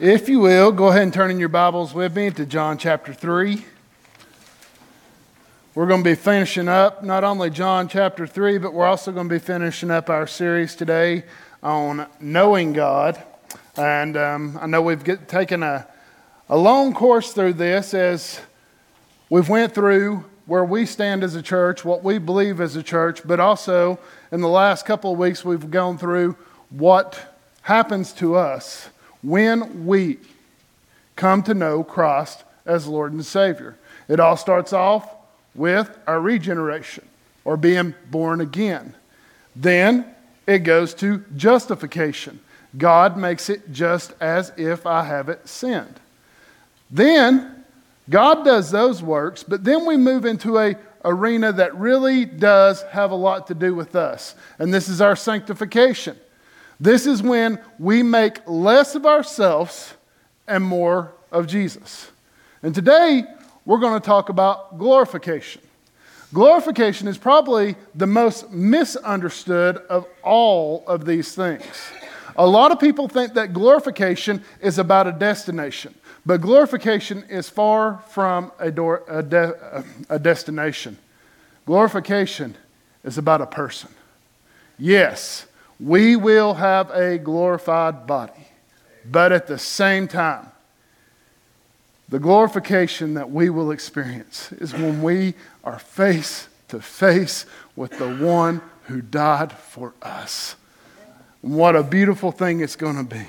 [0.00, 3.12] If you will, go ahead and turn in your Bibles with me to John chapter
[3.12, 3.62] 3.
[5.74, 9.28] We're going to be finishing up not only John chapter 3, but we're also going
[9.28, 11.24] to be finishing up our series today
[11.62, 13.22] on knowing God.
[13.76, 15.86] And um, I know we've get, taken a,
[16.48, 18.40] a long course through this as
[19.28, 23.20] we've went through where we stand as a church, what we believe as a church,
[23.26, 23.98] but also
[24.32, 26.34] in the last couple of weeks we've gone through
[26.70, 28.88] what happens to us
[29.22, 30.18] when we
[31.16, 33.76] come to know Christ as Lord and Savior.
[34.08, 35.08] It all starts off
[35.54, 37.06] with our regeneration
[37.44, 38.94] or being born again.
[39.54, 40.06] Then
[40.46, 42.40] it goes to justification.
[42.76, 46.00] God makes it just as if I haven't sinned.
[46.90, 47.64] Then
[48.08, 53.10] God does those works, but then we move into a arena that really does have
[53.10, 54.34] a lot to do with us.
[54.58, 56.16] And this is our sanctification.
[56.82, 59.94] This is when we make less of ourselves
[60.48, 62.10] and more of Jesus.
[62.60, 63.22] And today,
[63.64, 65.62] we're going to talk about glorification.
[66.34, 71.92] Glorification is probably the most misunderstood of all of these things.
[72.34, 75.94] A lot of people think that glorification is about a destination,
[76.26, 80.98] but glorification is far from a, door, a, de, a destination.
[81.64, 82.56] Glorification
[83.04, 83.88] is about a person.
[84.80, 85.46] Yes,
[85.82, 88.46] we will have a glorified body.
[89.04, 90.48] But at the same time,
[92.08, 98.14] the glorification that we will experience is when we are face to face with the
[98.16, 100.54] one who died for us.
[101.40, 103.26] What a beautiful thing it's going to be.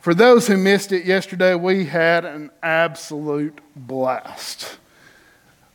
[0.00, 4.78] For those who missed it yesterday, we had an absolute blast.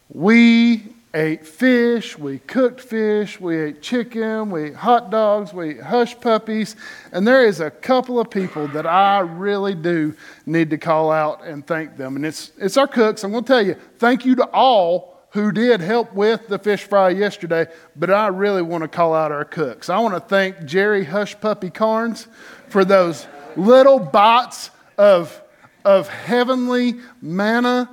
[0.09, 5.81] We ate fish, we cooked fish, we ate chicken, we ate hot dogs, we ate
[5.81, 6.75] hush puppies.
[7.13, 10.13] And there is a couple of people that I really do
[10.45, 12.17] need to call out and thank them.
[12.17, 13.23] And it's, it's our cooks.
[13.23, 16.83] I'm going to tell you, thank you to all who did help with the fish
[16.83, 19.89] fry yesterday, but I really want to call out our cooks.
[19.89, 22.27] I want to thank Jerry Hush Puppy Carnes
[22.67, 23.25] for those
[23.55, 25.41] little bites of,
[25.83, 27.89] of heavenly manna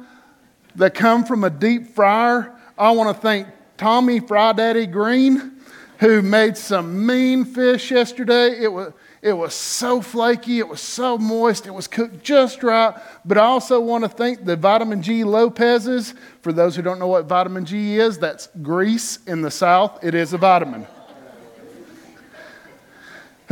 [0.76, 5.60] that come from a deep fryer I want to thank Tommy Fry Daddy Green,
[5.98, 8.62] who made some mean fish yesterday.
[8.62, 12.94] It was, it was so flaky, it was so moist, it was cooked just right.
[13.24, 16.14] But I also want to thank the Vitamin G Lopez's.
[16.40, 20.02] For those who don't know what vitamin G is, that's grease in the South.
[20.02, 20.86] It is a vitamin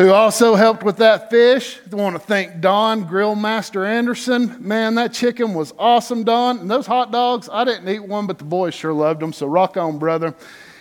[0.01, 1.79] who also helped with that fish.
[1.93, 4.57] I want to thank Don, Grill Master Anderson.
[4.67, 6.61] Man, that chicken was awesome, Don.
[6.61, 9.35] And those hot dogs, I didn't eat one, but the boys sure loved them.
[9.35, 10.35] So rock on, brother.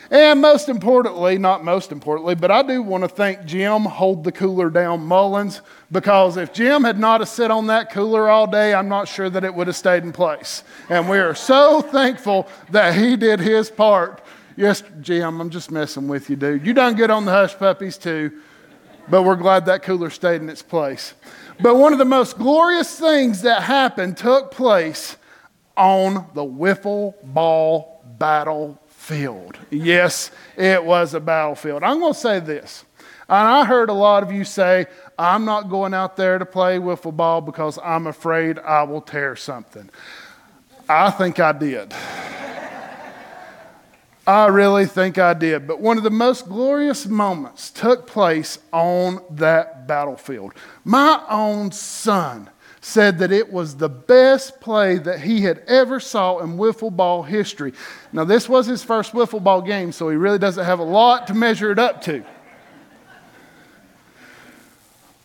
[0.09, 4.31] And most importantly, not most importantly, but I do want to thank Jim, Hold the
[4.31, 5.59] Cooler Down Mullins,
[5.91, 9.29] because if Jim had not have sit on that cooler all day, I'm not sure
[9.29, 10.63] that it would have stayed in place.
[10.87, 14.23] And we are so thankful that he did his part.
[14.55, 16.65] Yes, Jim, I'm just messing with you, dude.
[16.65, 18.31] You done good on the hush puppies too
[19.09, 21.13] but we're glad that cooler stayed in its place.
[21.61, 25.17] But one of the most glorious things that happened took place
[25.75, 29.57] on the wiffle ball battlefield.
[29.69, 31.83] Yes, it was a battlefield.
[31.83, 32.85] I'm going to say this.
[33.27, 34.87] And I heard a lot of you say,
[35.17, 39.35] I'm not going out there to play wiffle ball because I'm afraid I will tear
[39.35, 39.89] something.
[40.87, 41.93] I think I did.
[44.29, 45.65] I really think I did.
[45.65, 50.53] But one of the most glorious moments took place on that battlefield.
[50.85, 52.47] My own son
[52.79, 57.23] said that it was the best play that he had ever saw in wiffle ball
[57.23, 57.73] history.
[58.13, 61.25] Now, this was his first wiffle ball game, so he really doesn't have a lot
[61.25, 62.23] to measure it up to.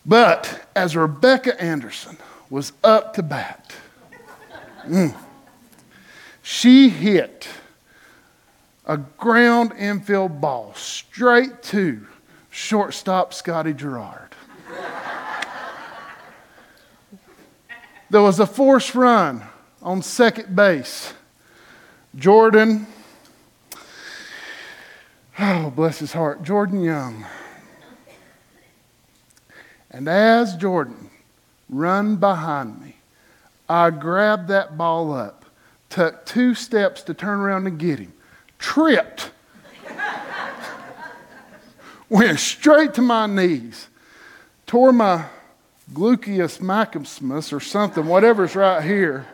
[0.07, 2.17] But as Rebecca Anderson
[2.49, 3.71] was up to bat,
[4.87, 5.15] mm,
[6.43, 7.47] she hit
[8.87, 12.07] a ground infield ball straight to
[12.51, 14.35] shortstop Scotty Gerard.
[18.11, 19.43] there was a forced run
[19.83, 21.15] on second base.
[22.17, 22.87] Jordan,
[25.39, 27.25] oh, bless his heart, Jordan Young.
[29.91, 31.11] And as Jordan
[31.69, 32.97] run behind me,
[33.69, 35.45] I grabbed that ball up,
[35.89, 38.14] took two steps to turn around and get him
[38.65, 39.31] tripped,
[42.09, 43.89] went straight to my knees,
[44.67, 45.27] tore my
[45.93, 49.27] gluteus maximus or something, whatever's right here.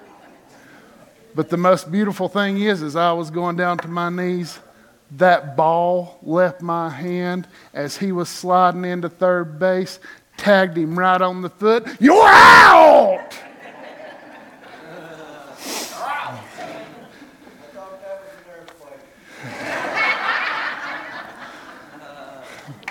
[1.33, 4.59] But the most beautiful thing is, as I was going down to my knees,
[5.13, 10.01] that ball left my hand as he was sliding into third base,
[10.37, 11.87] tagged him right on the foot.
[12.01, 13.20] You're out!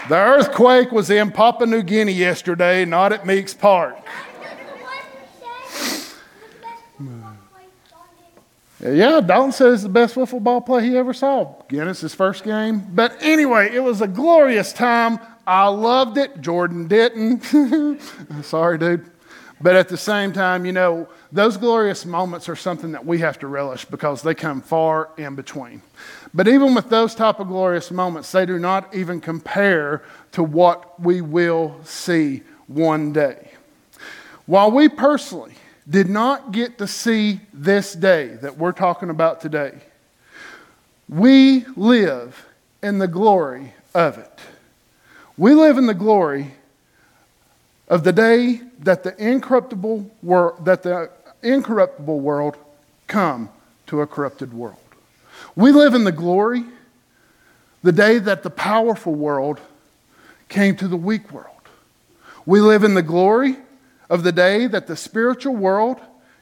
[0.09, 3.95] The earthquake was in Papua New Guinea yesterday, not at Meeks Park.
[8.81, 11.53] Yeah, Dalton says the best wiffle ball play he ever saw.
[11.67, 12.87] Guinness, his first game.
[12.91, 15.19] But anyway, it was a glorious time.
[15.45, 16.41] I loved it.
[16.41, 17.41] Jordan didn't.
[18.41, 19.11] Sorry, dude.
[19.61, 23.39] But at the same time, you know, those glorious moments are something that we have
[23.39, 25.81] to relish because they come far in between.
[26.33, 30.99] But even with those type of glorious moments, they do not even compare to what
[31.01, 33.51] we will see one day.
[34.45, 35.55] While we personally
[35.89, 39.73] did not get to see this day that we're talking about today,
[41.09, 42.45] we live
[42.81, 44.39] in the glory of it.
[45.37, 46.53] We live in the glory
[47.89, 51.09] of the day that the incorruptible world, that the
[51.41, 52.55] incorruptible world
[53.07, 53.49] come
[53.87, 54.77] to a corrupted world.
[55.55, 56.63] We live in the glory
[57.81, 59.59] the day that the powerful world
[60.49, 61.47] came to the weak world.
[62.45, 63.57] We live in the glory
[64.09, 65.99] of the day that the spiritual world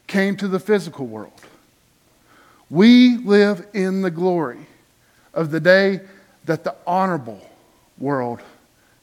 [0.07, 1.33] came to the physical world.
[2.69, 4.65] We live in the glory
[5.33, 6.01] of the day
[6.45, 7.47] that the honorable
[7.97, 8.39] world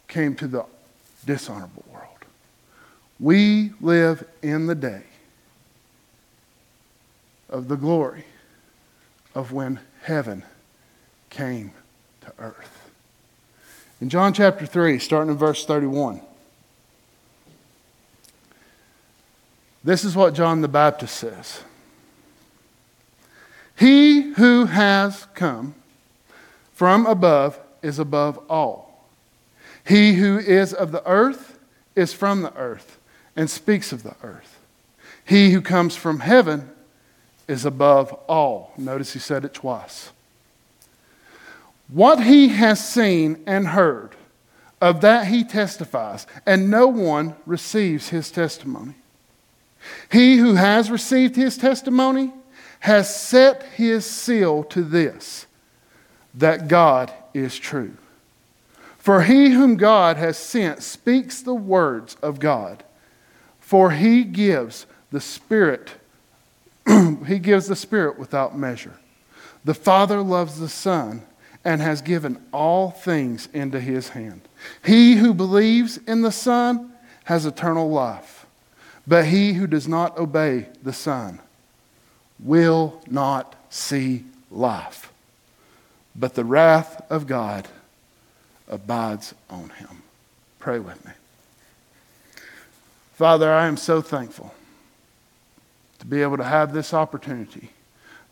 [0.08, 0.64] came to the
[1.26, 1.83] dishonorable.
[3.24, 5.00] We live in the day
[7.48, 8.26] of the glory
[9.34, 10.42] of when heaven
[11.30, 11.72] came
[12.20, 12.90] to earth.
[14.02, 16.20] In John chapter 3, starting in verse 31.
[19.82, 21.62] This is what John the Baptist says
[23.74, 25.74] He who has come
[26.74, 29.08] from above is above all.
[29.86, 31.58] He who is of the earth
[31.96, 32.98] is from the earth
[33.36, 34.58] and speaks of the earth.
[35.24, 36.70] He who comes from heaven
[37.48, 38.72] is above all.
[38.76, 40.10] Notice he said it twice.
[41.88, 44.16] What he has seen and heard,
[44.80, 48.94] of that he testifies, and no one receives his testimony.
[50.10, 52.32] He who has received his testimony
[52.80, 55.46] has set his seal to this
[56.34, 57.96] that God is true.
[58.98, 62.82] For he whom God has sent speaks the words of God,
[63.64, 65.92] for he gives the Spirit.
[67.26, 68.94] he gives the Spirit without measure.
[69.64, 71.22] The Father loves the Son
[71.64, 74.42] and has given all things into his hand.
[74.84, 76.92] He who believes in the Son
[77.24, 78.44] has eternal life
[79.06, 81.40] but he who does not obey the Son
[82.38, 85.12] will not see life,
[86.16, 87.68] but the wrath of God
[88.68, 90.02] abides on him.
[90.58, 91.12] Pray with me.
[93.14, 94.52] Father, I am so thankful
[96.00, 97.70] to be able to have this opportunity,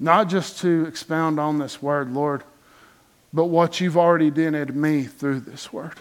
[0.00, 2.42] not just to expound on this word, Lord,
[3.32, 5.94] but what you've already done in me through this word.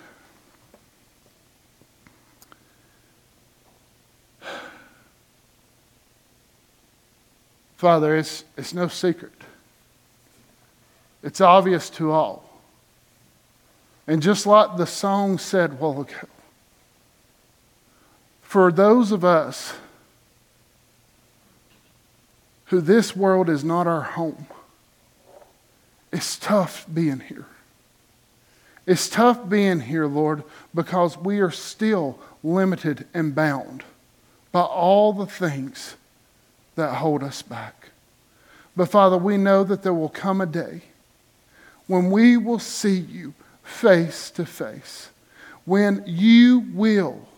[7.78, 9.32] Father, it's, it's no secret.
[11.22, 12.50] It's obvious to all.
[14.08, 16.28] And just like the song said a while ago,
[18.52, 19.76] for those of us
[22.66, 24.46] who this world is not our home,
[26.12, 27.46] it's tough being here.
[28.86, 30.44] It's tough being here, Lord,
[30.76, 33.86] because we are still limited and bound
[34.52, 35.96] by all the things
[36.76, 37.92] that hold us back.
[38.76, 40.82] But Father, we know that there will come a day
[41.88, 43.34] when we will see you
[43.64, 45.10] face to face,
[45.64, 47.30] when you will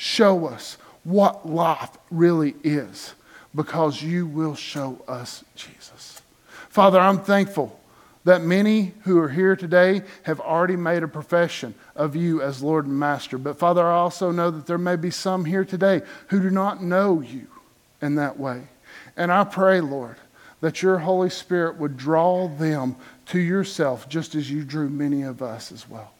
[0.00, 3.12] show us what life really is,
[3.54, 6.22] because you will show us Jesus.
[6.70, 7.78] Father, I'm thankful
[8.24, 12.86] that many who are here today have already made a profession of you as Lord
[12.86, 13.36] and Master.
[13.36, 16.82] But Father, I also know that there may be some here today who do not
[16.82, 17.46] know you
[18.00, 18.62] in that way.
[19.18, 20.16] And I pray, Lord,
[20.62, 25.42] that your Holy Spirit would draw them to yourself just as you drew many of
[25.42, 26.14] us as well.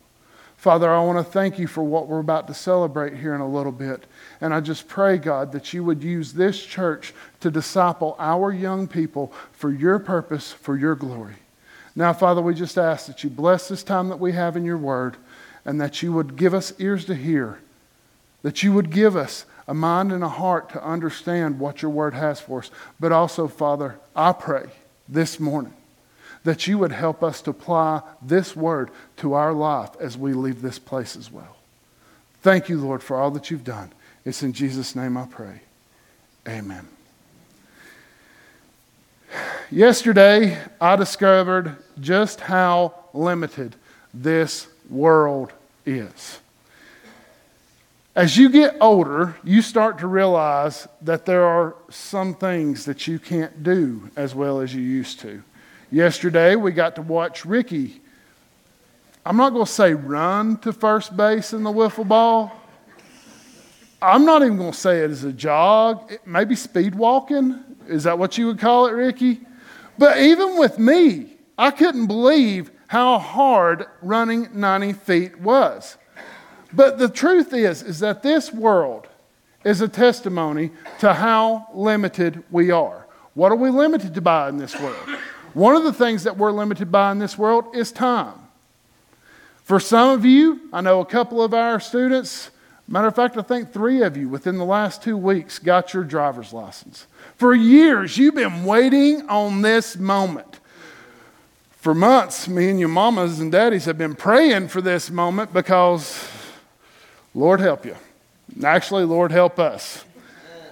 [0.61, 3.49] Father, I want to thank you for what we're about to celebrate here in a
[3.49, 4.05] little bit.
[4.43, 8.87] And I just pray, God, that you would use this church to disciple our young
[8.87, 11.37] people for your purpose, for your glory.
[11.97, 14.77] Now, Father, we just ask that you bless this time that we have in your
[14.77, 15.17] word
[15.65, 17.61] and that you would give us ears to hear,
[18.43, 22.13] that you would give us a mind and a heart to understand what your word
[22.13, 22.71] has for us.
[23.01, 24.67] But also, Father, I pray
[25.09, 25.73] this morning
[26.45, 30.63] that you would help us to apply this word to our life as we leave
[30.63, 31.57] this place as well.
[32.43, 33.93] Thank you, Lord, for all that you've done.
[34.25, 35.61] It's in Jesus' name I pray.
[36.49, 36.89] Amen.
[39.71, 43.77] Yesterday, I discovered just how limited
[44.13, 45.53] this world
[45.87, 46.41] is.
[48.17, 53.19] As you get older, you start to realize that there are some things that you
[53.21, 55.43] can't do as well as you used to.
[55.91, 58.01] Yesterday, we got to watch Ricky.
[59.27, 62.53] I'm not going to say run to first base in the wiffle ball.
[64.01, 67.63] I'm not even going to say it as a jog, maybe speed walking.
[67.89, 69.41] Is that what you would call it, Ricky?
[69.99, 75.97] But even with me, I couldn't believe how hard running 90 feet was.
[76.73, 79.09] But the truth is, is that this world
[79.65, 80.71] is a testimony
[81.01, 83.07] to how limited we are.
[83.35, 85.19] What are we limited to by in this world?
[85.55, 88.35] One of the things that we're limited by in this world is time.
[89.65, 92.51] For some of you, I know a couple of our students,
[92.89, 96.03] matter of fact, I think three of you within the last two weeks got your
[96.03, 97.07] driver's license.
[97.37, 100.59] For years, you've been waiting on this moment.
[101.71, 106.29] For months, me and your mamas and daddies have been praying for this moment because,
[107.35, 107.97] Lord help you.
[108.65, 110.05] Actually, Lord help us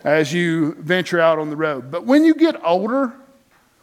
[0.05, 1.91] as you venture out on the road.
[1.91, 3.15] But when you get older,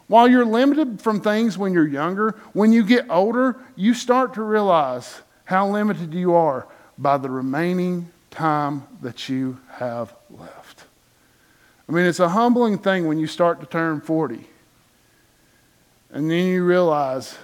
[0.07, 4.43] while you're limited from things when you're younger, when you get older, you start to
[4.43, 10.83] realize how limited you are by the remaining time that you have left.
[11.87, 14.47] I mean, it's a humbling thing when you start to turn 40.
[16.11, 17.37] And then you realize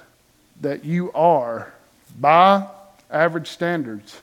[0.61, 1.73] that you are,
[2.19, 2.67] by
[3.09, 4.21] average standards,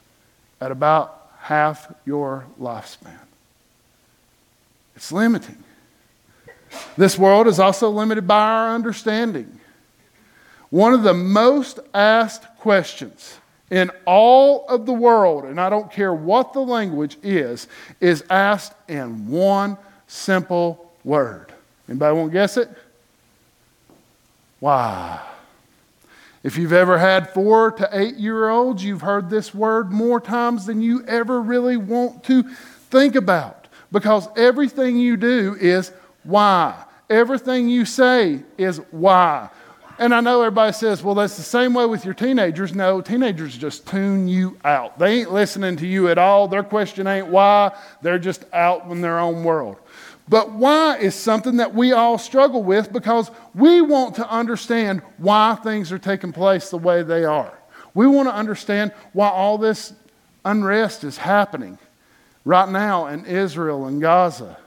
[0.60, 3.18] at about half your lifespan.
[4.96, 5.62] It's limiting.
[6.96, 9.60] This world is also limited by our understanding.
[10.70, 13.38] One of the most asked questions
[13.70, 17.68] in all of the world, and I don't care what the language is,
[18.00, 21.52] is asked in one simple word.
[21.88, 22.70] Anybody want to guess it?
[24.60, 25.20] Why?
[26.42, 30.66] If you've ever had four to eight year olds, you've heard this word more times
[30.66, 35.92] than you ever really want to think about because everything you do is
[36.24, 36.84] why.
[37.10, 39.48] Everything you say is why.
[39.98, 42.72] And I know everybody says, well, that's the same way with your teenagers.
[42.72, 44.98] No, teenagers just tune you out.
[44.98, 46.46] They ain't listening to you at all.
[46.46, 49.76] Their question ain't why, they're just out in their own world.
[50.28, 55.56] But why is something that we all struggle with because we want to understand why
[55.62, 57.58] things are taking place the way they are.
[57.94, 59.94] We want to understand why all this
[60.44, 61.78] unrest is happening
[62.44, 64.58] right now in Israel and Gaza.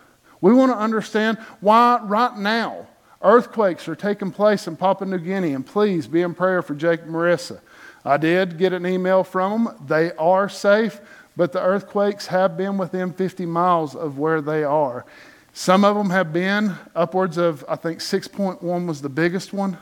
[0.41, 2.88] We want to understand why right now
[3.21, 5.53] earthquakes are taking place in Papua New Guinea.
[5.53, 7.62] And please be in prayer for Jake and Marissa.
[8.03, 9.86] I did get an email from them.
[9.88, 11.00] They are safe,
[11.38, 15.05] but the earthquakes have been within 50 miles of where they are.
[15.53, 19.77] Some of them have been upwards of, I think 6.1 was the biggest one,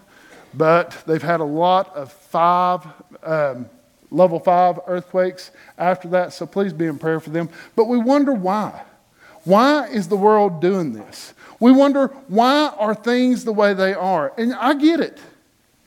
[0.54, 2.86] but they've had a lot of five,
[3.24, 3.70] um,
[4.10, 7.50] level five earthquakes after that, so please be in prayer for them.
[7.75, 8.82] But we wonder why.
[9.43, 11.34] Why is the world doing this?
[11.60, 14.34] We wonder why are things the way they are?
[14.38, 15.19] And I get it.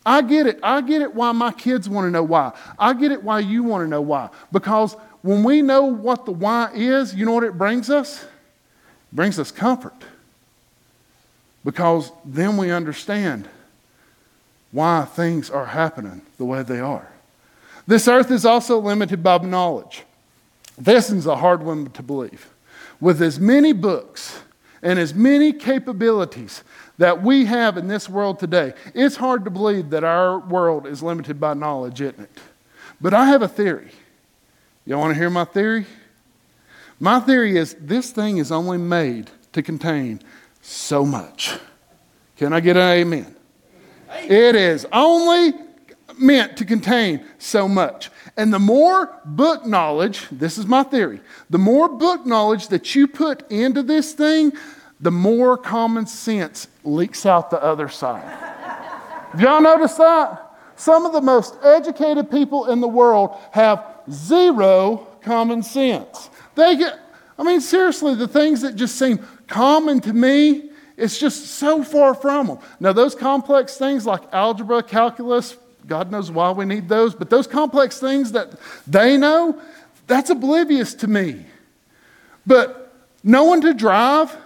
[0.05, 0.59] I get it.
[0.63, 2.53] I get it why my kids want to know why.
[2.79, 4.31] I get it why you want to know why.
[4.51, 8.25] Because when we know what the why is, you know what it brings us?
[9.13, 9.95] brings us comfort
[11.65, 13.49] because then we understand
[14.73, 17.09] why things are happening the way they are.
[17.87, 20.05] This earth is also limited by knowledge.
[20.79, 22.49] This is a hard one to believe.
[23.03, 24.43] With as many books
[24.81, 26.63] and as many capabilities
[26.99, 31.03] that we have in this world today, it's hard to believe that our world is
[31.03, 32.31] limited by knowledge, isn't it?
[33.01, 33.91] But I have a theory.
[34.87, 35.85] Y'all want to hear my theory?
[37.01, 40.21] My theory is this thing is only made to contain
[40.61, 41.59] so much.
[42.37, 43.35] Can I get an amen?
[44.29, 45.55] It is only
[46.17, 48.11] meant to contain so much.
[48.37, 51.21] And the more book knowledge, this is my theory,
[51.51, 54.53] the more book knowledge that you put into this thing,
[55.01, 58.23] the more common sense leaks out the other side.
[58.23, 60.51] Have y'all noticed that?
[60.77, 66.31] Some of the most educated people in the world have zero common sense.
[66.55, 66.99] They get,
[67.39, 72.15] I mean, seriously, the things that just seem common to me, it's just so far
[72.15, 72.59] from them.
[72.81, 77.47] Now, those complex things like algebra, calculus, God knows why we need those, but those
[77.47, 78.55] complex things that
[78.87, 79.61] they know,
[80.07, 81.45] that's oblivious to me.
[82.47, 84.37] But knowing to drive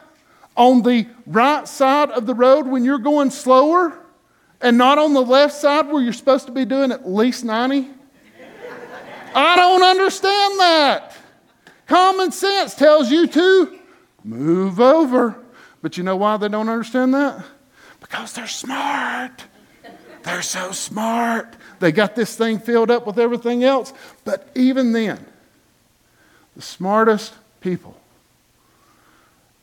[0.57, 3.99] on the right side of the road when you're going slower
[4.61, 7.91] and not on the left side where you're supposed to be doing at least 90,
[9.35, 11.13] I don't understand that.
[11.87, 13.79] Common sense tells you to
[14.25, 15.37] move over.
[15.83, 17.45] But you know why they don't understand that?
[18.01, 19.45] Because they're smart.
[20.27, 21.55] They're so smart.
[21.79, 23.93] They got this thing filled up with everything else.
[24.25, 25.25] But even then,
[26.57, 27.97] the smartest people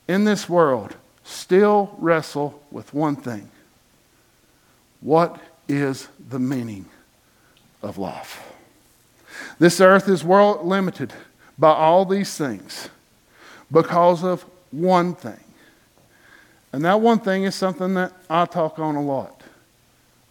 [0.07, 3.49] in this world still wrestle with one thing
[5.01, 6.85] what is the meaning
[7.81, 8.41] of life?
[9.59, 11.11] This earth is world limited
[11.59, 12.87] by all these things
[13.69, 15.43] because of one thing.
[16.71, 19.42] And that one thing is something that I talk on a lot.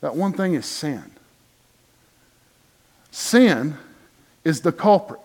[0.03, 1.13] That one thing is sin.
[3.11, 3.79] Sin
[4.45, 5.21] is the culprit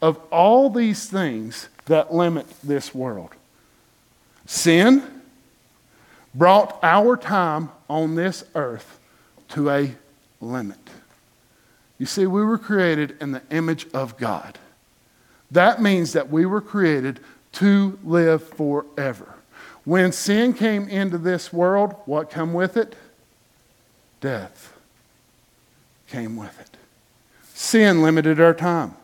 [0.00, 3.30] of all these things that limit this world.
[4.46, 5.02] Sin
[6.34, 8.98] brought our time on this earth
[9.50, 9.94] to a
[10.40, 10.78] limit.
[11.98, 14.58] You see, we were created in the image of God.
[15.50, 17.18] That means that we were created
[17.52, 19.34] to live forever.
[19.84, 22.94] When sin came into this world, what came with it?
[24.20, 24.76] Death
[26.08, 26.76] came with it.
[27.54, 28.94] Sin limited our time.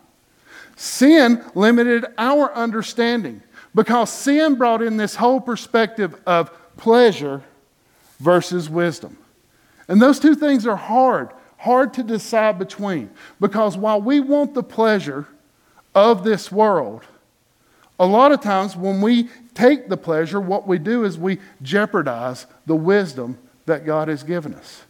[0.76, 3.42] Sin limited our understanding
[3.74, 7.42] because sin brought in this whole perspective of pleasure
[8.18, 9.16] versus wisdom.
[9.88, 14.62] And those two things are hard, hard to decide between because while we want the
[14.62, 15.26] pleasure
[15.94, 17.04] of this world,
[17.98, 22.46] a lot of times when we take the pleasure, what we do is we jeopardize
[22.66, 24.82] the wisdom that God has given us.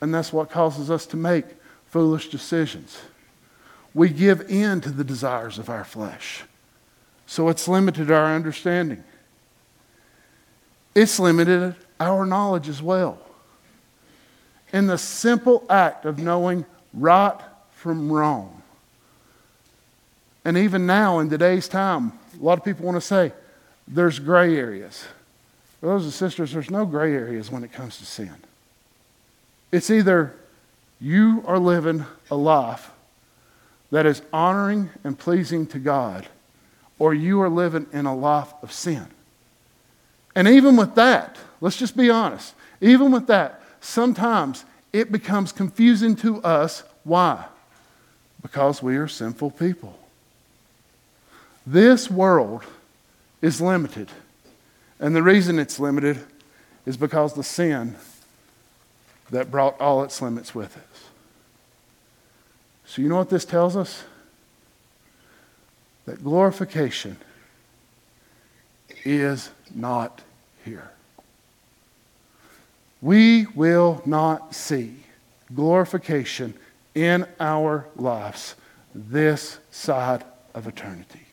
[0.00, 1.44] And that's what causes us to make
[1.86, 2.98] foolish decisions.
[3.92, 6.44] We give in to the desires of our flesh.
[7.26, 9.04] So it's limited our understanding.
[10.94, 13.18] It's limited our knowledge as well.
[14.72, 16.64] In the simple act of knowing
[16.94, 17.38] right
[17.72, 18.62] from wrong.
[20.44, 23.32] And even now, in today's time, a lot of people want to say
[23.86, 25.04] there's gray areas.
[25.80, 28.34] Brothers and sisters, there's no gray areas when it comes to sin.
[29.72, 30.34] It's either
[31.00, 32.90] you are living a life
[33.90, 36.26] that is honoring and pleasing to God,
[36.98, 39.06] or you are living in a life of sin.
[40.34, 46.16] And even with that, let's just be honest, even with that, sometimes it becomes confusing
[46.16, 46.82] to us.
[47.04, 47.44] Why?
[48.42, 49.98] Because we are sinful people.
[51.66, 52.62] This world
[53.42, 54.08] is limited.
[54.98, 56.18] And the reason it's limited
[56.86, 57.96] is because the sin
[59.30, 60.82] that brought all its limits with it.
[62.84, 64.04] So, you know what this tells us?
[66.06, 67.16] That glorification
[69.04, 70.22] is not
[70.64, 70.90] here.
[73.00, 74.96] We will not see
[75.54, 76.54] glorification
[76.94, 78.56] in our lives
[78.94, 81.26] this side of eternity.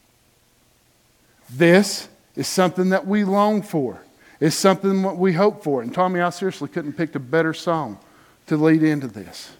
[1.50, 4.02] This is something that we long for.
[4.40, 5.82] It's something that we hope for.
[5.82, 8.00] And Tommy, I seriously couldn't pick a better song
[8.48, 9.52] to lead into this.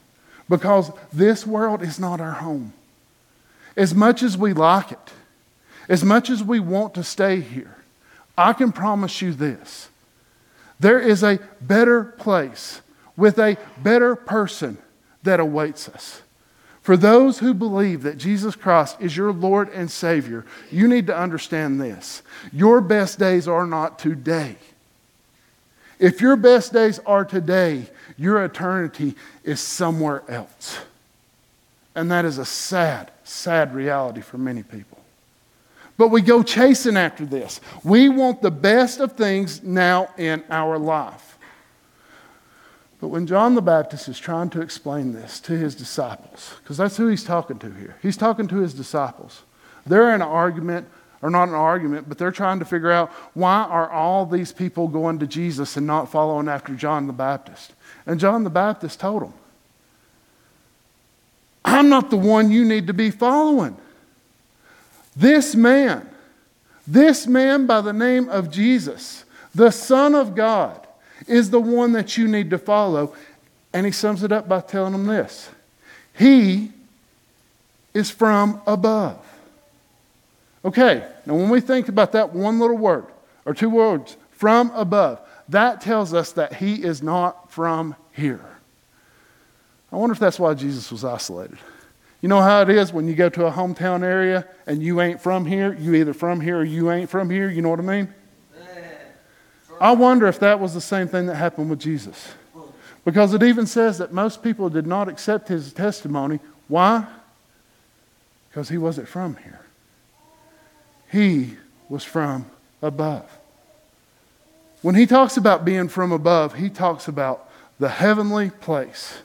[0.50, 2.74] Because this world is not our home.
[3.76, 5.14] As much as we like it,
[5.90, 7.76] as much as we want to stay here,
[8.38, 9.90] I can promise you this
[10.80, 12.82] there is a better place
[13.16, 14.78] with a better person
[15.24, 16.22] that awaits us.
[16.88, 21.18] For those who believe that Jesus Christ is your Lord and Savior, you need to
[21.18, 22.24] understand this.
[22.54, 24.56] Your best days are not today.
[26.00, 30.80] If your best days are today, your eternity is somewhere else.
[31.94, 35.04] And that is a sad, sad reality for many people.
[35.98, 37.60] But we go chasing after this.
[37.84, 41.27] We want the best of things now in our life.
[43.00, 46.98] But when John the Baptist is trying to explain this to his disciples, because that's
[46.98, 49.44] who he's talking to here, he's talking to his disciples.
[49.86, 50.88] They're in an argument,
[51.22, 54.88] or not an argument, but they're trying to figure out why are all these people
[54.88, 57.74] going to Jesus and not following after John the Baptist?
[58.06, 59.34] And John the Baptist told them,
[61.64, 63.78] I'm not the one you need to be following.
[65.16, 66.10] This man,
[66.88, 70.87] this man by the name of Jesus, the Son of God,
[71.28, 73.14] is the one that you need to follow.
[73.74, 75.50] And he sums it up by telling them this
[76.18, 76.72] He
[77.94, 79.24] is from above.
[80.66, 83.06] Okay, now when we think about that one little word,
[83.46, 88.46] or two words, from above, that tells us that he is not from here.
[89.92, 91.58] I wonder if that's why Jesus was isolated.
[92.22, 95.22] You know how it is when you go to a hometown area and you ain't
[95.22, 95.74] from here?
[95.74, 97.50] You either from here or you ain't from here.
[97.50, 98.14] You know what I mean?
[99.80, 102.30] I wonder if that was the same thing that happened with Jesus.
[103.06, 106.40] Because it even says that most people did not accept his testimony.
[106.68, 107.06] Why?
[108.50, 109.62] Because he wasn't from here.
[111.10, 111.56] he
[111.90, 112.46] was from
[112.82, 113.38] above.
[114.82, 119.20] When he talks about being from above, he talks about the heavenly place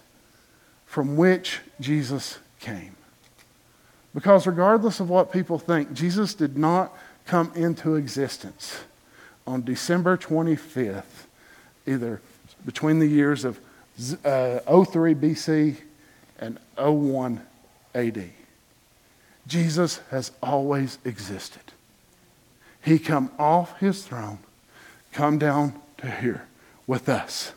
[0.87, 2.95] from which Jesus came.
[4.15, 8.79] Because regardless of what people think, Jesus did not come into existence
[9.47, 11.27] on December 25th,
[11.87, 12.21] either
[12.65, 13.59] between the years of
[14.25, 15.77] uh, 03 BC
[16.39, 17.41] and 01
[17.95, 18.31] AD.
[19.47, 21.63] Jesus has always existed.
[22.83, 24.39] He come off his throne,
[25.13, 26.47] come down to here
[26.87, 27.53] with us.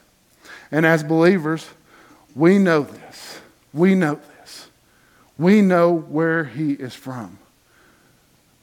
[0.71, 1.69] And as believers,
[2.35, 3.39] we know this.
[3.73, 4.67] We know this.
[5.37, 7.39] We know where he is from.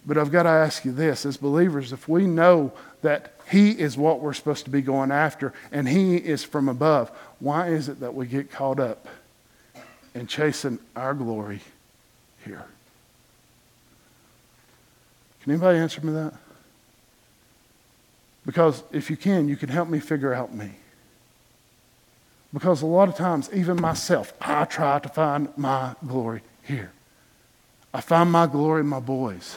[0.05, 3.97] But I've got to ask you this as believers, if we know that he is
[3.97, 8.01] what we're supposed to be going after and he is from above, why is it
[8.01, 9.07] that we get caught up
[10.15, 11.61] in chasing our glory
[12.45, 12.65] here?
[15.43, 16.35] Can anybody answer me that?
[18.45, 20.71] Because if you can, you can help me figure out me.
[22.53, 26.93] Because a lot of times, even myself, I try to find my glory here.
[27.95, 29.57] I find my glory in my boys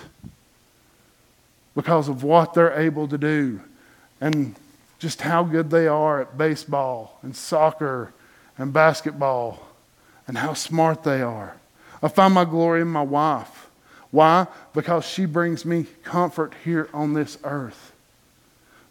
[1.76, 3.60] because of what they're able to do
[4.22, 4.56] and
[4.98, 8.14] just how good they are at baseball and soccer
[8.58, 9.68] and basketball
[10.28, 11.58] and how smart they are.
[12.02, 13.68] I find my glory in my wife.
[14.12, 14.48] Why?
[14.74, 17.92] Because she brings me comfort here on this earth.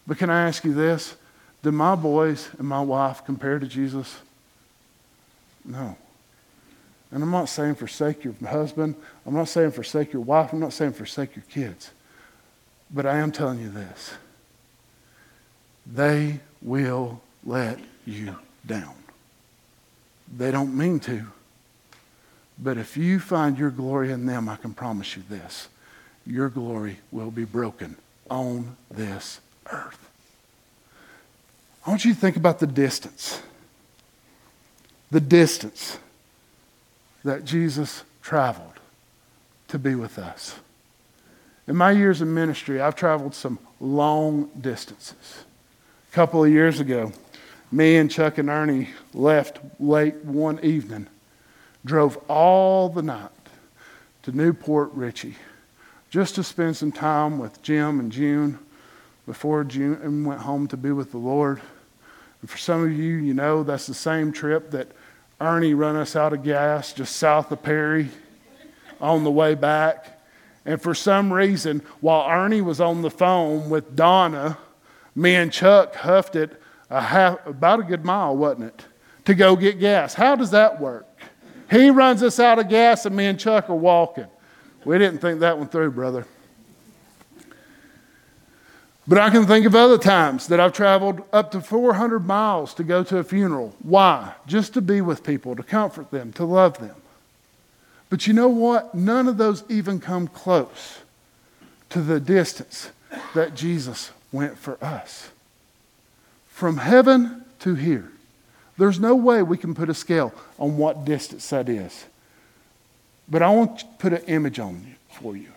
[0.05, 1.15] But can I ask you this?
[1.63, 4.19] Do my boys and my wife compare to Jesus?
[5.63, 5.97] No.
[7.11, 8.95] And I'm not saying forsake your husband.
[9.25, 10.53] I'm not saying forsake your wife.
[10.53, 11.89] I'm not saying forsake your kids.
[12.91, 14.13] But I am telling you this
[15.85, 18.95] they will let you down.
[20.35, 21.27] They don't mean to.
[22.57, 25.67] But if you find your glory in them, I can promise you this
[26.25, 27.95] your glory will be broken
[28.29, 29.39] on this
[29.71, 30.09] earth.
[31.85, 33.41] I want you to think about the distance.
[35.11, 35.99] The distance
[37.23, 38.79] that Jesus traveled
[39.67, 40.55] to be with us.
[41.67, 45.45] In my years of ministry, I've traveled some long distances.
[46.11, 47.11] A couple of years ago,
[47.71, 51.07] me and Chuck and Ernie left late one evening,
[51.83, 53.29] drove all the night
[54.23, 55.35] to New Port Richey
[56.11, 58.59] just to spend some time with Jim and June
[59.25, 61.61] before June went home to be with the Lord.
[62.41, 64.87] And for some of you, you know that's the same trip that
[65.41, 68.09] Ernie run us out of gas just south of Perry
[69.01, 70.14] on the way back.
[70.65, 74.57] And for some reason, while Ernie was on the phone with Donna,
[75.15, 78.85] me and Chuck huffed it a half, about a good mile, wasn't it,
[79.25, 80.13] to go get gas.
[80.13, 81.07] How does that work?
[81.69, 84.27] He runs us out of gas, and me and Chuck are walking.
[84.83, 86.25] We didn't think that one through, brother.
[89.07, 92.83] But I can think of other times that I've traveled up to 400 miles to
[92.83, 93.75] go to a funeral.
[93.83, 94.33] Why?
[94.47, 96.95] Just to be with people, to comfort them, to love them.
[98.09, 98.93] But you know what?
[98.93, 100.99] None of those even come close
[101.89, 102.91] to the distance
[103.33, 105.29] that Jesus went for us.
[106.47, 108.11] From heaven to here.
[108.77, 112.05] There's no way we can put a scale on what distance that is.
[113.27, 115.51] But I want to put an image on you for you.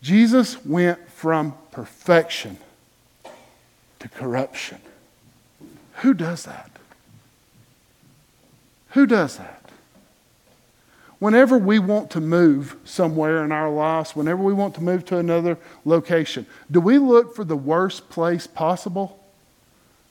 [0.00, 2.58] Jesus went from perfection
[3.98, 4.78] to corruption.
[5.96, 6.70] Who does that?
[8.90, 9.57] Who does that?
[11.18, 15.18] Whenever we want to move somewhere in our lives, whenever we want to move to
[15.18, 19.18] another location, do we look for the worst place possible?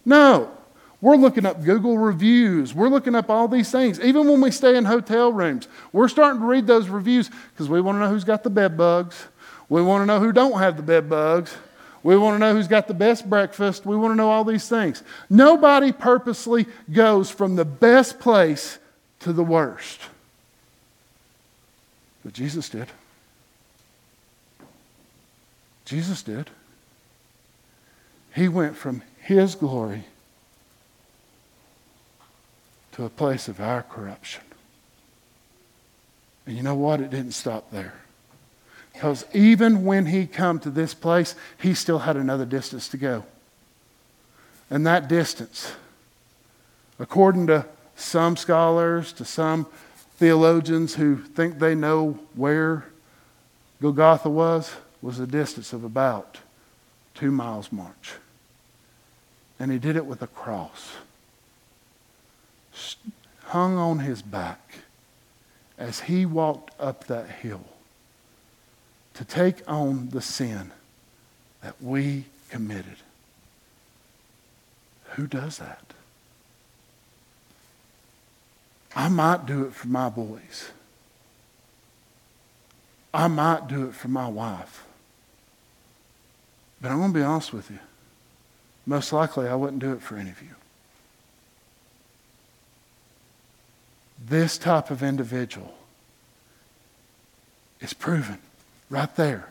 [0.03, 0.51] No.
[0.99, 2.73] We're looking up Google reviews.
[2.73, 3.99] We're looking up all these things.
[3.99, 7.81] Even when we stay in hotel rooms, we're starting to read those reviews because we
[7.81, 9.27] want to know who's got the bed bugs.
[9.69, 11.55] We want to know who don't have the bed bugs.
[12.01, 13.85] We want to know who's got the best breakfast.
[13.85, 15.03] We want to know all these things.
[15.29, 18.79] Nobody purposely goes from the best place
[19.19, 19.99] to the worst.
[22.27, 22.87] But Jesus did.
[25.85, 26.49] Jesus did.
[28.35, 30.03] He went from his glory
[32.91, 34.43] to a place of our corruption.
[36.45, 36.99] And you know what?
[36.99, 37.93] It didn't stop there.
[38.91, 43.23] Because even when he come to this place, he still had another distance to go.
[44.69, 45.71] And that distance,
[46.99, 49.65] according to some scholars, to some
[50.17, 52.85] theologians who think they know where
[53.81, 56.39] Golgotha was, was a distance of about
[57.13, 58.13] two miles march.
[59.59, 60.93] And he did it with a cross
[63.45, 64.79] hung on his back
[65.77, 67.63] as he walked up that hill
[69.13, 70.71] to take on the sin
[71.61, 72.97] that we committed.
[75.11, 75.86] Who does that?
[78.95, 80.71] I might do it for my boys.
[83.13, 84.85] I might do it for my wife.
[86.81, 87.79] But I'm going to be honest with you.
[88.85, 90.55] Most likely, I wouldn't do it for any of you.
[94.23, 95.73] This type of individual
[97.79, 98.39] is proven
[98.89, 99.49] right there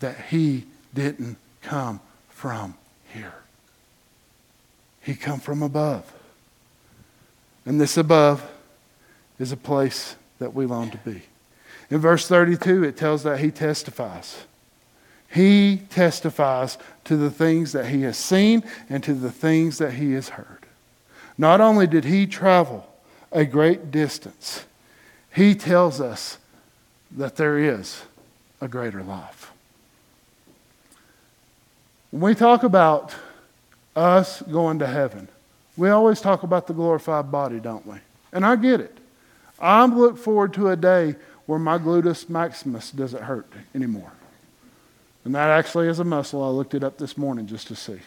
[0.00, 2.74] that he didn't come from
[3.12, 3.34] here.
[5.00, 6.12] He come from above.
[7.66, 8.42] And this above
[9.38, 11.22] is a place that we long to be.
[11.90, 14.44] In verse 32, it tells that he testifies.
[15.30, 20.12] He testifies to the things that he has seen and to the things that he
[20.12, 20.66] has heard.
[21.36, 22.88] Not only did he travel
[23.32, 24.64] a great distance,
[25.34, 26.38] he tells us
[27.10, 28.02] that there is
[28.60, 29.52] a greater life.
[32.10, 33.12] When we talk about
[33.96, 35.28] us going to heaven,
[35.76, 37.96] we always talk about the glorified body, don't we?
[38.32, 38.96] And I get it.
[39.60, 44.12] I look forward to a day where my gluteus maximus doesn't hurt anymore.
[45.24, 46.42] And that actually is a muscle.
[46.42, 48.00] I looked it up this morning just to see.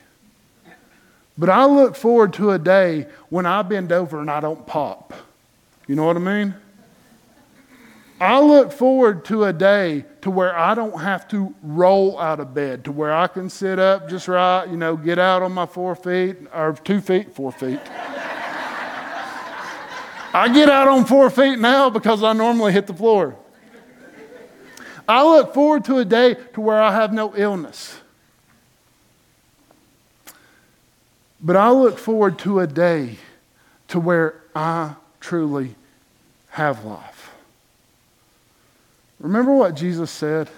[1.38, 5.14] But I look forward to a day when I bend over and I don't pop.
[5.88, 6.56] You know what I mean?
[8.20, 12.56] I look forward to a day to where I don't have to roll out of
[12.56, 15.68] bed, to where I can sit up just right, you know, get out on my
[15.68, 17.80] four feet, or two feet, four feet.
[20.34, 23.36] I get out on four feet now because I normally hit the floor.
[25.08, 27.98] I look forward to a day to where I have no illness.
[31.42, 33.18] But I look forward to a day
[33.90, 35.76] to where I truly
[36.50, 37.32] have life.
[39.20, 40.50] Remember what Jesus said?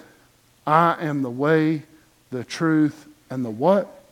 [0.66, 1.84] I am the way,
[2.30, 4.02] the truth, and the what?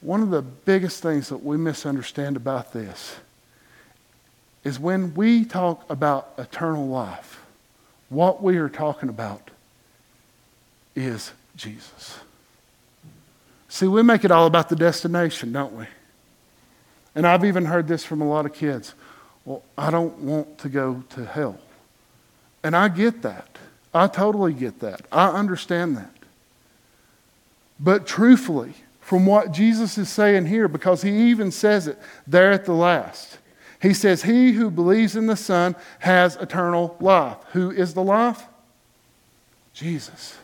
[0.00, 3.16] One of the biggest things that we misunderstand about this
[4.64, 7.40] is when we talk about eternal life,
[8.08, 9.50] what we are talking about
[10.94, 12.18] is Jesus.
[13.68, 15.86] See, we make it all about the destination, don't we?
[17.14, 18.94] And I've even heard this from a lot of kids.
[19.44, 21.58] Well, I don't want to go to hell.
[22.62, 23.58] And I get that.
[23.94, 25.02] I totally get that.
[25.10, 26.14] I understand that.
[27.78, 32.66] But truthfully, from what Jesus is saying here, because he even says it there at
[32.66, 33.38] the last,
[33.80, 37.38] he says, He who believes in the Son has eternal life.
[37.52, 38.44] Who is the life?
[39.72, 40.36] Jesus.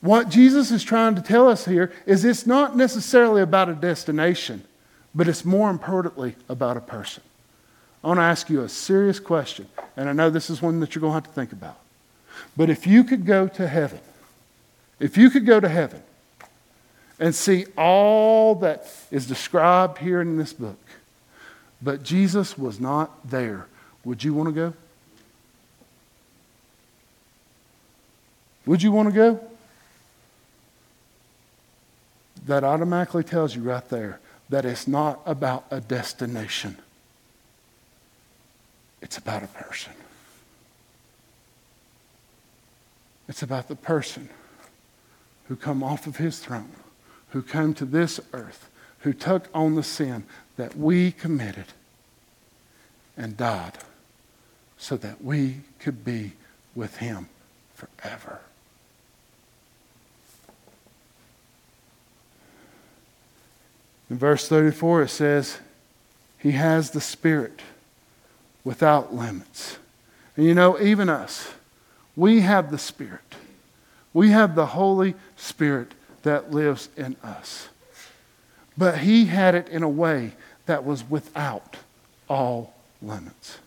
[0.00, 4.62] What Jesus is trying to tell us here is it's not necessarily about a destination,
[5.14, 7.22] but it's more importantly about a person.
[8.02, 10.94] I want to ask you a serious question, and I know this is one that
[10.94, 11.78] you're going to have to think about.
[12.54, 14.00] But if you could go to heaven,
[15.00, 16.02] if you could go to heaven
[17.18, 20.78] and see all that is described here in this book,
[21.84, 23.66] but Jesus was not there.
[24.04, 24.74] Would you want to go?
[28.64, 29.40] Would you want to go?
[32.46, 34.18] That automatically tells you right there
[34.48, 36.78] that it's not about a destination,
[39.02, 39.92] it's about a person.
[43.26, 44.28] It's about the person
[45.48, 46.68] who come off of his throne,
[47.30, 48.68] who came to this earth,
[48.98, 50.24] who took on the sin
[50.56, 51.66] that we committed
[53.16, 53.78] and died
[54.78, 56.32] so that we could be
[56.74, 57.28] with him
[57.74, 58.40] forever.
[64.10, 65.58] In verse 34, it says,
[66.38, 67.60] He has the Spirit
[68.62, 69.78] without limits.
[70.36, 71.54] And you know, even us,
[72.14, 73.20] we have the Spirit.
[74.12, 77.68] We have the Holy Spirit that lives in us.
[78.76, 80.32] But He had it in a way
[80.66, 81.76] that was without
[82.28, 83.58] all limits.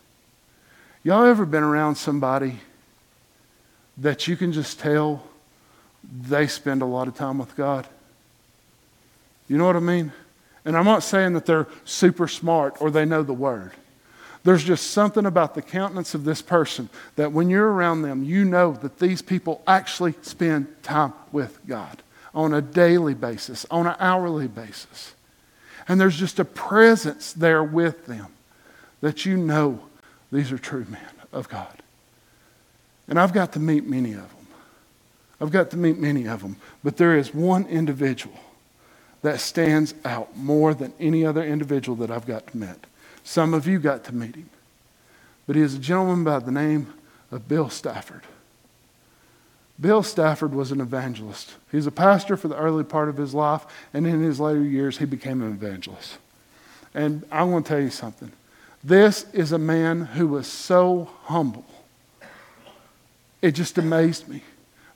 [1.03, 2.59] Y'all ever been around somebody
[3.97, 5.23] that you can just tell
[6.03, 7.87] they spend a lot of time with God?
[9.47, 10.11] You know what I mean?
[10.65, 13.71] And I'm not saying that they're super smart or they know the word.
[14.43, 18.45] There's just something about the countenance of this person that when you're around them, you
[18.45, 22.01] know that these people actually spend time with God
[22.37, 25.15] on a daily basis, on an hourly basis.
[25.87, 28.27] And there's just a presence there with them
[29.01, 29.79] that you know
[30.31, 31.01] these are true men
[31.33, 31.81] of God.
[33.07, 34.47] And I've got to meet many of them.
[35.41, 36.57] I've got to meet many of them.
[36.83, 38.39] But there is one individual
[39.23, 42.85] that stands out more than any other individual that I've got to meet.
[43.23, 44.49] Some of you got to meet him.
[45.47, 46.93] But he is a gentleman by the name
[47.31, 48.21] of Bill Stafford.
[49.79, 51.55] Bill Stafford was an evangelist.
[51.69, 54.63] He was a pastor for the early part of his life, and in his later
[54.63, 56.17] years, he became an evangelist.
[56.93, 58.31] And I want to tell you something.
[58.83, 61.65] This is a man who was so humble.
[63.41, 64.41] It just amazed me.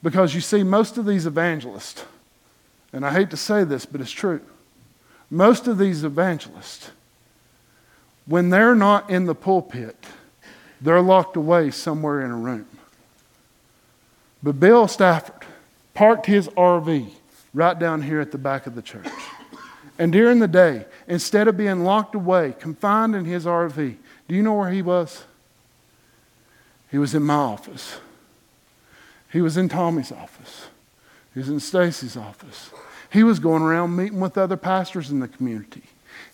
[0.02, 2.04] Because you see, most of these evangelists,
[2.92, 4.42] and I hate to say this, but it's true.
[5.30, 6.90] Most of these evangelists,
[8.26, 9.96] when they're not in the pulpit,
[10.82, 12.66] they're locked away somewhere in a room.
[14.44, 15.46] But Bill Stafford
[15.94, 17.12] parked his RV
[17.54, 19.08] right down here at the back of the church.
[20.00, 24.42] And during the day, instead of being locked away, confined in his RV, do you
[24.42, 25.26] know where he was?
[26.90, 28.00] He was in my office.
[29.32, 30.68] He was in Tommy's office.
[31.34, 32.72] He was in Stacy's office.
[33.12, 35.84] He was going around meeting with other pastors in the community.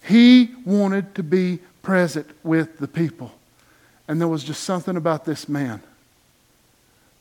[0.07, 3.33] He wanted to be present with the people.
[4.07, 5.81] And there was just something about this man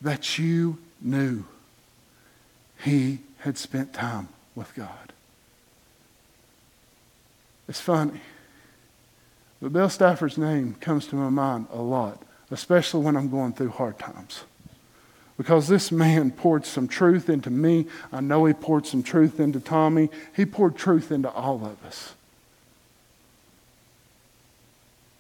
[0.01, 1.45] that you knew
[2.83, 5.13] he had spent time with God.
[7.69, 8.21] It's funny.
[9.61, 13.71] But Bill Stafford's name comes to my mind a lot, especially when I'm going through
[13.71, 14.45] hard times.
[15.37, 17.87] Because this man poured some truth into me.
[18.13, 20.09] I know he poured some truth into Tommy.
[20.35, 22.15] He poured truth into all of us.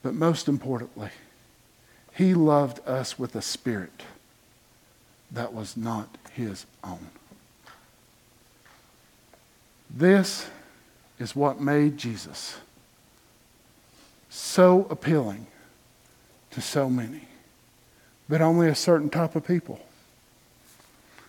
[0.02, 1.10] But most importantly,
[2.14, 4.04] he loved us with a spirit
[5.32, 7.06] that was not his own.
[9.90, 10.48] This
[11.18, 12.56] is what made Jesus
[14.28, 15.46] so appealing
[16.50, 17.22] to so many,
[18.28, 19.80] but only a certain type of people.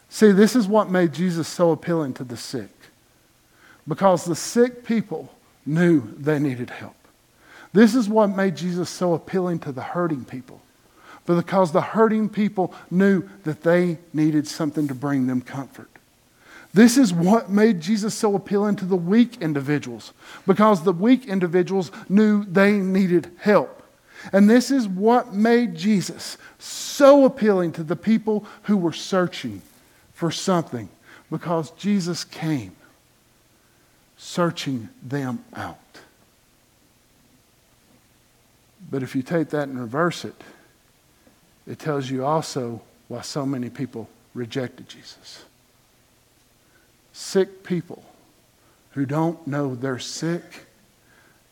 [0.10, 2.70] See, this is what made Jesus so appealing to the sick,
[3.88, 5.34] because the sick people
[5.66, 6.96] knew they needed help.
[7.74, 10.62] This is what made Jesus so appealing to the hurting people,
[11.36, 15.90] because the hurting people knew that they needed something to bring them comfort.
[16.74, 20.14] This is what made Jesus so appealing to the weak individuals
[20.46, 23.84] because the weak individuals knew they needed help.
[24.32, 29.62] And this is what made Jesus so appealing to the people who were searching
[30.14, 30.90] for something
[31.30, 32.76] because Jesus came
[34.18, 35.78] searching them out.
[38.90, 40.36] But if you take that and reverse it,
[41.68, 45.44] it tells you also why so many people rejected Jesus
[47.18, 48.04] sick people
[48.92, 50.68] who don't know they're sick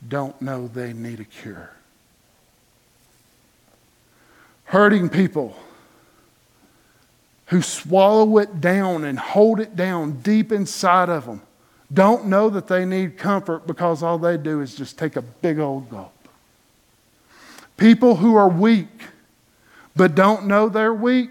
[0.08, 1.72] don't know they need a cure.
[4.66, 5.58] Hurting people
[7.48, 11.42] who swallow it down and hold it down deep inside of them
[11.92, 15.60] don't know that they need comfort because all they do is just take a big
[15.60, 16.14] old gulp.
[17.78, 18.88] People who are weak
[19.96, 21.30] but don't know they're weak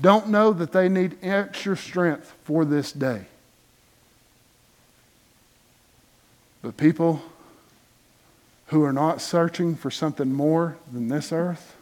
[0.00, 3.26] don't know that they need extra strength for this day.
[6.62, 7.22] But people
[8.66, 11.76] who are not searching for something more than this earth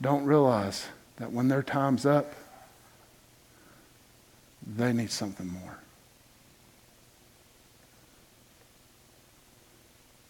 [0.00, 0.86] don't realize
[1.16, 2.34] that when their time's up,
[4.66, 5.78] they need something more.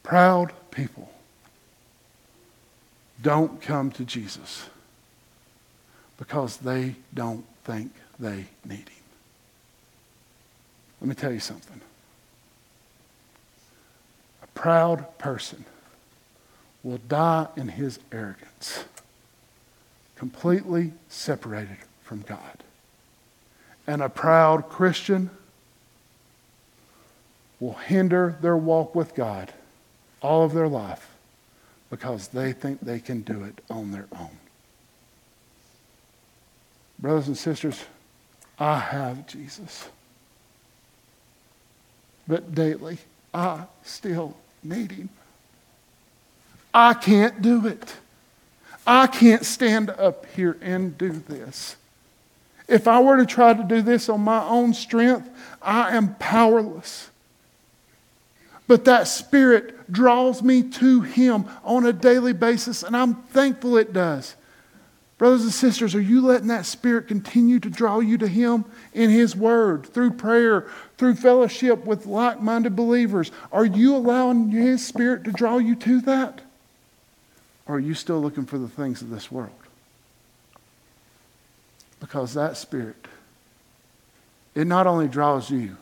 [0.03, 1.10] Proud people
[3.23, 4.69] don't come to Jesus
[6.19, 9.05] because they don't think they need him.
[11.01, 11.81] Let me tell you something
[14.43, 15.65] A proud person
[16.83, 18.85] will die in his arrogance,
[20.17, 22.65] completely separated from God.
[23.87, 25.31] And a proud Christian
[27.59, 29.53] will hinder their walk with God
[30.23, 31.11] all of their life
[31.91, 34.31] because they think they can do it on their own.
[36.99, 37.85] Brothers and sisters,
[38.59, 39.89] I have Jesus.
[42.29, 42.99] But daily,
[43.35, 45.09] I still need him.
[46.73, 47.95] I can't do it.
[48.87, 51.77] I can't stand up here and do this.
[52.69, 55.29] If I were to try to do this on my own strength,
[55.61, 57.11] I am powerless.
[58.69, 63.93] But that Spirit draws me to Him on a daily basis, and I'm thankful it
[63.93, 64.37] does.
[65.19, 68.65] Brothers and sisters, are you letting that Spirit continue to draw you to Him
[68.95, 70.67] in His Word, through prayer,
[70.97, 73.31] through fellowship with like minded believers?
[73.53, 76.41] Are you allowing His Spirit to draw you to that?
[77.67, 79.51] Or are you still looking for the things of this world?
[82.01, 83.07] Because that Spirit,
[84.55, 85.77] it not only draws you,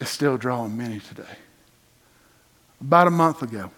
[0.00, 1.36] it's still drawing many today.
[2.80, 3.70] About a month ago,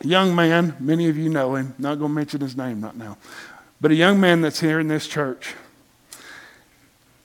[0.00, 2.96] a young man, many of you know him, not going to mention his name right
[2.96, 3.16] now,
[3.80, 5.54] But a young man that's here in this church,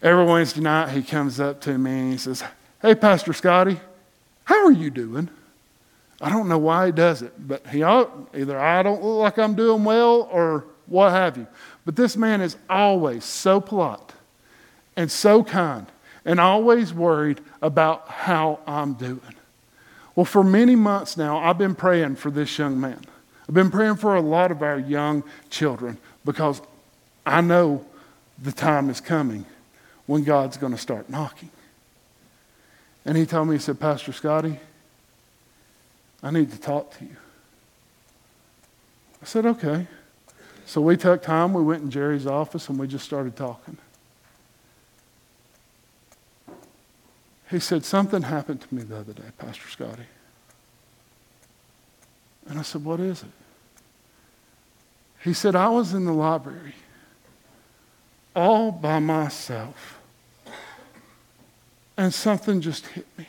[0.02, 2.44] every Wednesday night he comes up to me and he says,
[2.82, 3.80] Hey, Pastor Scotty,
[4.46, 5.30] how are you doing?
[6.22, 9.56] I don't know why he does it, but he either I don't look like I'm
[9.56, 11.48] doing well or what have you.
[11.86, 14.14] But this man is always so polite
[14.96, 15.86] and so kind
[16.26, 19.20] and always worried about how I'm doing.
[20.16, 23.02] Well, for many months now, I've been praying for this young man.
[23.48, 26.62] I've been praying for a lot of our young children because
[27.26, 27.86] I know
[28.42, 29.46] the time is coming
[30.06, 31.50] when God's going to start knocking.
[33.06, 34.60] And he told me, he said, Pastor Scotty,
[36.22, 37.18] I need to talk to you.
[39.22, 39.88] I said, okay.
[40.66, 43.78] So we took time, we went in Jerry's office, and we just started talking.
[47.54, 50.08] He said, Something happened to me the other day, Pastor Scotty.
[52.48, 53.30] And I said, What is it?
[55.24, 56.74] He said, I was in the library
[58.36, 60.00] all by myself,
[61.96, 63.28] and something just hit me.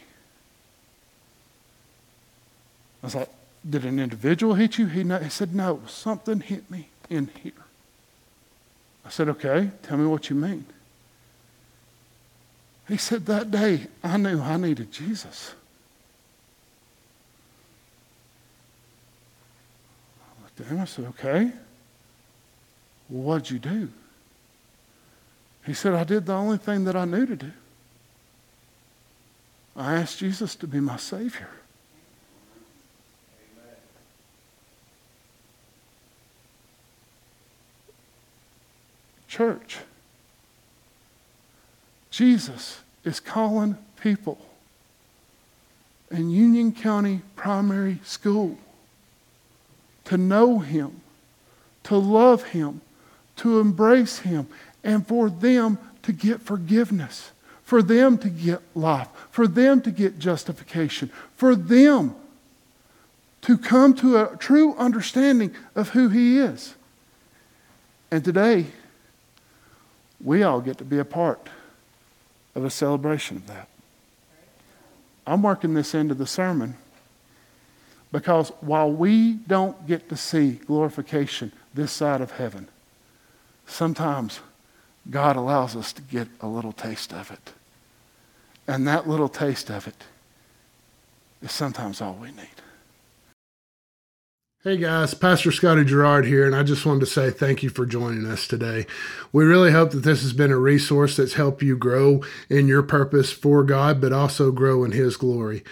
[3.02, 3.28] I was like,
[3.68, 4.86] Did an individual hit you?
[4.86, 7.52] He, he said, No, something hit me in here.
[9.04, 10.64] I said, Okay, tell me what you mean.
[12.88, 15.54] He said, That day I knew I needed Jesus.
[20.20, 20.80] I looked at him.
[20.80, 21.52] I said, Okay.
[23.08, 23.88] What'd you do?
[25.66, 27.52] He said, I did the only thing that I knew to do.
[29.76, 31.48] I asked Jesus to be my Savior.
[39.26, 39.78] Church.
[42.14, 44.38] Jesus is calling people
[46.12, 48.56] in Union County Primary School
[50.04, 51.00] to know Him,
[51.82, 52.82] to love Him,
[53.38, 54.46] to embrace Him,
[54.84, 57.32] and for them to get forgiveness,
[57.64, 62.14] for them to get life, for them to get justification, for them
[63.40, 66.76] to come to a true understanding of who He is.
[68.12, 68.66] And today,
[70.22, 71.48] we all get to be a part
[72.54, 73.68] of a celebration of that.
[75.26, 76.76] I'm working this into the sermon
[78.12, 82.68] because while we don't get to see glorification this side of heaven,
[83.66, 84.40] sometimes
[85.10, 87.52] God allows us to get a little taste of it.
[88.66, 90.04] And that little taste of it
[91.42, 92.48] is sometimes all we need.
[94.64, 97.84] Hey guys, Pastor Scotty Gerard here, and I just wanted to say thank you for
[97.84, 98.86] joining us today.
[99.30, 102.82] We really hope that this has been a resource that's helped you grow in your
[102.82, 105.62] purpose for God, but also grow in His glory.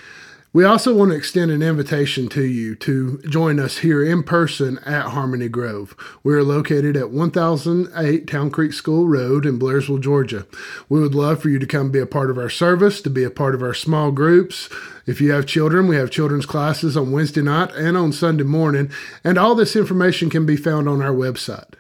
[0.55, 4.79] We also want to extend an invitation to you to join us here in person
[4.81, 5.97] at Harmony Grove.
[6.23, 10.47] We are located at 1008 Town Creek School Road in Blairsville, Georgia.
[10.91, 13.25] We would love for you to come be a part of our service, to be
[13.25, 14.69] a part of our small groups.
[15.07, 18.91] If you have children, we have children's classes on Wednesday night and on Sunday morning,
[19.25, 21.77] and all this information can be found on our website.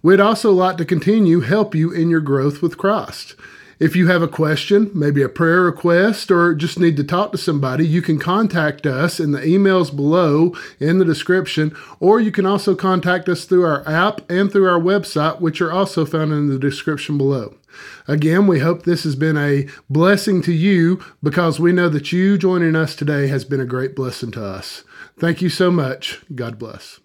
[0.00, 3.34] We'd also like to continue help you in your growth with Christ.
[3.82, 7.36] If you have a question, maybe a prayer request, or just need to talk to
[7.36, 12.46] somebody, you can contact us in the emails below in the description, or you can
[12.46, 16.48] also contact us through our app and through our website, which are also found in
[16.48, 17.56] the description below.
[18.06, 22.38] Again, we hope this has been a blessing to you because we know that you
[22.38, 24.84] joining us today has been a great blessing to us.
[25.18, 26.22] Thank you so much.
[26.32, 27.01] God bless.